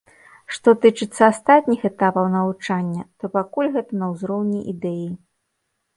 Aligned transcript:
Што 0.53 0.69
тычыцца 0.85 1.21
астатніх 1.31 1.79
этапаў 1.91 2.25
навучання, 2.37 3.03
то 3.21 3.25
пакуль 3.39 3.71
гэта 3.77 3.91
на 4.03 4.11
ўзроўні 4.15 4.59
ідэі. 4.73 5.07